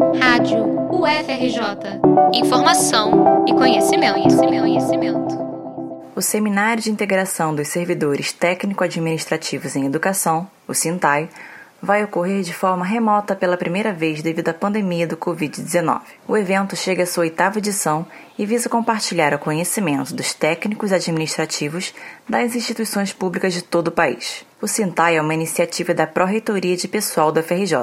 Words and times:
Rádio 0.00 0.64
UFRJ. 0.90 2.00
Informação 2.32 3.44
e 3.46 3.52
conhecimento, 3.52 4.14
conhecimento, 4.14 4.60
conhecimento. 4.62 5.38
O 6.16 6.22
Seminário 6.22 6.82
de 6.82 6.90
Integração 6.90 7.54
dos 7.54 7.68
Servidores 7.68 8.32
Técnico-Administrativos 8.32 9.76
em 9.76 9.84
Educação, 9.84 10.48
o 10.66 10.72
SINTAI, 10.72 11.28
vai 11.82 12.02
ocorrer 12.02 12.42
de 12.42 12.54
forma 12.54 12.82
remota 12.82 13.36
pela 13.36 13.58
primeira 13.58 13.92
vez 13.92 14.22
devido 14.22 14.48
à 14.48 14.54
pandemia 14.54 15.06
do 15.06 15.18
Covid-19. 15.18 16.00
O 16.26 16.34
evento 16.34 16.74
chega 16.76 17.02
à 17.02 17.06
sua 17.06 17.24
oitava 17.24 17.58
edição 17.58 18.06
e 18.38 18.46
visa 18.46 18.70
compartilhar 18.70 19.34
o 19.34 19.38
conhecimento 19.38 20.14
dos 20.14 20.32
técnicos 20.32 20.92
administrativos 20.92 21.94
das 22.26 22.54
instituições 22.54 23.12
públicas 23.12 23.52
de 23.52 23.62
todo 23.62 23.88
o 23.88 23.92
país. 23.92 24.46
O 24.62 24.66
Sintai 24.66 25.18
é 25.18 25.20
uma 25.20 25.34
iniciativa 25.34 25.92
da 25.92 26.06
Pró-Reitoria 26.06 26.76
de 26.76 26.88
Pessoal 26.88 27.30
da 27.30 27.42
FRJ, 27.42 27.74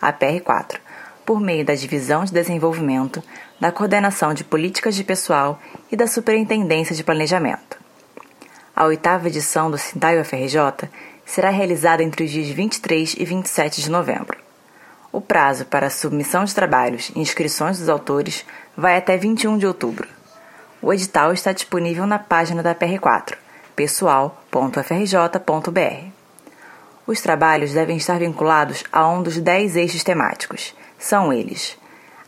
a 0.00 0.12
PR4, 0.12 0.83
por 1.24 1.40
meio 1.40 1.64
da 1.64 1.74
Divisão 1.74 2.24
de 2.24 2.32
Desenvolvimento, 2.32 3.22
da 3.60 3.72
Coordenação 3.72 4.34
de 4.34 4.44
Políticas 4.44 4.94
de 4.94 5.04
Pessoal 5.04 5.58
e 5.90 5.96
da 5.96 6.06
Superintendência 6.06 6.94
de 6.94 7.02
Planejamento. 7.02 7.78
A 8.74 8.84
oitava 8.84 9.28
edição 9.28 9.70
do 9.70 9.78
Sintai 9.78 10.20
UFRJ 10.20 10.88
será 11.24 11.50
realizada 11.50 12.02
entre 12.02 12.24
os 12.24 12.30
dias 12.30 12.48
23 12.48 13.16
e 13.18 13.24
27 13.24 13.82
de 13.82 13.90
novembro. 13.90 14.36
O 15.12 15.20
prazo 15.20 15.64
para 15.66 15.86
a 15.86 15.90
submissão 15.90 16.44
de 16.44 16.54
trabalhos 16.54 17.12
e 17.14 17.20
inscrições 17.20 17.78
dos 17.78 17.88
autores 17.88 18.44
vai 18.76 18.96
até 18.96 19.16
21 19.16 19.58
de 19.58 19.66
outubro. 19.66 20.08
O 20.82 20.92
edital 20.92 21.32
está 21.32 21.52
disponível 21.52 22.04
na 22.04 22.18
página 22.18 22.62
da 22.62 22.74
PR4, 22.74 23.36
pessoal.frj.br. 23.76 26.13
Os 27.06 27.20
trabalhos 27.20 27.72
devem 27.72 27.98
estar 27.98 28.18
vinculados 28.18 28.82
a 28.90 29.06
um 29.06 29.22
dos 29.22 29.38
10 29.38 29.76
eixos 29.76 30.02
temáticos. 30.02 30.74
São 30.98 31.30
eles: 31.30 31.76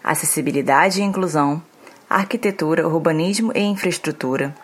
acessibilidade 0.04 1.00
e 1.00 1.04
inclusão, 1.04 1.62
arquitetura, 2.10 2.86
urbanismo 2.86 3.52
e 3.54 3.60
infraestrutura, 3.60 4.54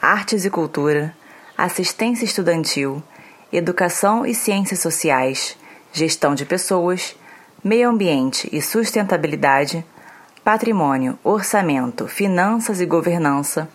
artes 0.00 0.44
e 0.44 0.50
cultura, 0.50 1.16
assistência 1.56 2.26
estudantil, 2.26 3.02
educação 3.50 4.26
e 4.26 4.34
ciências 4.34 4.80
sociais, 4.80 5.56
gestão 5.90 6.34
de 6.34 6.44
pessoas, 6.44 7.16
meio 7.64 7.88
ambiente 7.88 8.50
e 8.52 8.60
sustentabilidade, 8.60 9.82
patrimônio, 10.44 11.18
orçamento, 11.24 12.06
finanças 12.06 12.78
e 12.78 12.84
governança, 12.84 13.66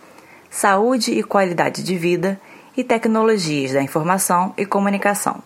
saúde 0.48 1.10
e 1.10 1.24
qualidade 1.24 1.82
de 1.82 1.98
vida 1.98 2.40
e 2.76 2.84
tecnologias 2.84 3.72
da 3.72 3.82
informação 3.82 4.54
e 4.56 4.64
comunicação. 4.64 5.42